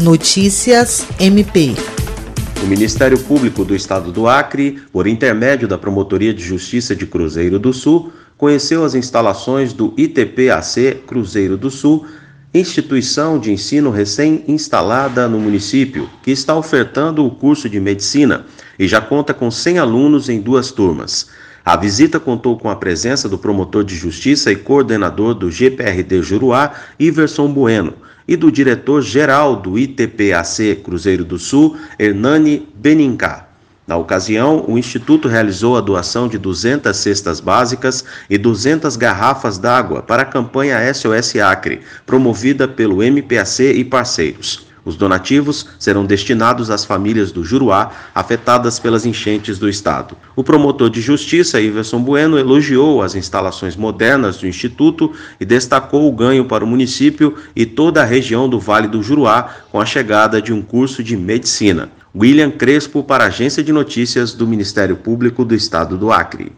Notícias 0.00 1.06
MP. 1.20 1.74
O 2.62 2.66
Ministério 2.66 3.18
Público 3.18 3.66
do 3.66 3.76
Estado 3.76 4.10
do 4.10 4.26
Acre, 4.26 4.80
por 4.90 5.06
intermédio 5.06 5.68
da 5.68 5.76
Promotoria 5.76 6.32
de 6.32 6.42
Justiça 6.42 6.96
de 6.96 7.06
Cruzeiro 7.06 7.58
do 7.58 7.70
Sul, 7.74 8.10
conheceu 8.38 8.82
as 8.82 8.94
instalações 8.94 9.74
do 9.74 9.92
ITPAC 9.98 11.02
Cruzeiro 11.06 11.58
do 11.58 11.70
Sul, 11.70 12.06
instituição 12.54 13.38
de 13.38 13.52
ensino 13.52 13.90
recém-instalada 13.90 15.28
no 15.28 15.38
município, 15.38 16.08
que 16.22 16.30
está 16.30 16.56
ofertando 16.56 17.26
o 17.26 17.30
curso 17.30 17.68
de 17.68 17.78
medicina 17.78 18.46
e 18.78 18.88
já 18.88 19.02
conta 19.02 19.34
com 19.34 19.50
100 19.50 19.80
alunos 19.80 20.30
em 20.30 20.40
duas 20.40 20.70
turmas. 20.70 21.28
A 21.62 21.76
visita 21.76 22.18
contou 22.18 22.58
com 22.58 22.70
a 22.70 22.76
presença 22.76 23.28
do 23.28 23.36
promotor 23.36 23.84
de 23.84 23.94
justiça 23.94 24.50
e 24.50 24.56
coordenador 24.56 25.34
do 25.34 25.50
GPRD 25.50 26.22
Juruá, 26.22 26.72
Iverson 26.98 27.52
Bueno, 27.52 27.92
e 28.30 28.36
do 28.36 28.52
diretor-geral 28.52 29.56
do 29.56 29.76
ITPAC 29.76 30.76
Cruzeiro 30.84 31.24
do 31.24 31.36
Sul, 31.36 31.76
Hernani 31.98 32.68
Benincá. 32.76 33.48
Na 33.88 33.96
ocasião, 33.96 34.64
o 34.68 34.78
Instituto 34.78 35.26
realizou 35.26 35.76
a 35.76 35.80
doação 35.80 36.28
de 36.28 36.38
200 36.38 36.96
cestas 36.96 37.40
básicas 37.40 38.04
e 38.30 38.38
200 38.38 38.94
garrafas 38.94 39.58
d'água 39.58 40.00
para 40.00 40.22
a 40.22 40.24
campanha 40.24 40.78
SOS 40.94 41.34
Acre, 41.40 41.80
promovida 42.06 42.68
pelo 42.68 43.02
MPAC 43.02 43.64
e 43.64 43.84
parceiros. 43.84 44.69
Os 44.84 44.96
donativos 44.96 45.66
serão 45.78 46.04
destinados 46.04 46.70
às 46.70 46.84
famílias 46.84 47.32
do 47.32 47.44
Juruá 47.44 47.90
afetadas 48.14 48.78
pelas 48.78 49.04
enchentes 49.04 49.58
do 49.58 49.68
estado. 49.68 50.16
O 50.34 50.42
promotor 50.42 50.90
de 50.90 51.00
justiça, 51.00 51.60
Iverson 51.60 52.00
Bueno, 52.00 52.38
elogiou 52.38 53.02
as 53.02 53.14
instalações 53.14 53.76
modernas 53.76 54.38
do 54.38 54.46
Instituto 54.46 55.12
e 55.38 55.44
destacou 55.44 56.08
o 56.08 56.12
ganho 56.12 56.44
para 56.44 56.64
o 56.64 56.66
município 56.66 57.36
e 57.54 57.66
toda 57.66 58.02
a 58.02 58.06
região 58.06 58.48
do 58.48 58.58
Vale 58.58 58.88
do 58.88 59.02
Juruá 59.02 59.50
com 59.70 59.80
a 59.80 59.86
chegada 59.86 60.40
de 60.40 60.52
um 60.52 60.62
curso 60.62 61.02
de 61.02 61.16
medicina. 61.16 61.90
William 62.14 62.50
Crespo, 62.50 63.04
para 63.04 63.24
a 63.24 63.26
Agência 63.28 63.62
de 63.62 63.72
Notícias 63.72 64.32
do 64.32 64.46
Ministério 64.46 64.96
Público 64.96 65.44
do 65.44 65.54
Estado 65.54 65.96
do 65.96 66.10
Acre. 66.10 66.52